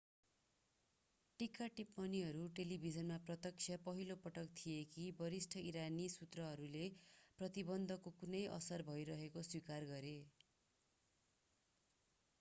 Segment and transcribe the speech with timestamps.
[1.39, 6.83] टीका-टिप्पणीहरू टेलिभिजनमा प्रत्यक्ष पहिलो पटक थिए कि वरिष्ठ ईरानी सुत्रहरूले
[7.39, 10.15] प्रतिबन्धको कुनै असर भइरहेको स्वीकार गरे